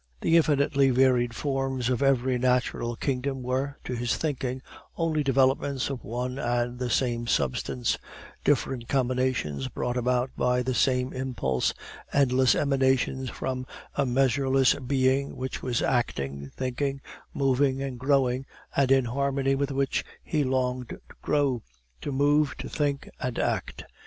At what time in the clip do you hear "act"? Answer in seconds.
23.37-23.83